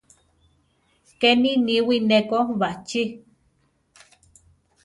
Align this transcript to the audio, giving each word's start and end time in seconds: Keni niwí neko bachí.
Keni 1.19 1.51
niwí 1.65 1.95
neko 2.09 2.37
bachí. 2.59 3.03